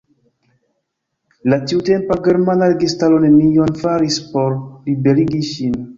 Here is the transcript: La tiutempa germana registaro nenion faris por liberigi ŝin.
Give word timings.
La 1.51 1.59
tiutempa 1.71 2.17
germana 2.29 2.69
registaro 2.71 3.19
nenion 3.27 3.77
faris 3.85 4.19
por 4.33 4.57
liberigi 4.89 5.43
ŝin. 5.53 5.81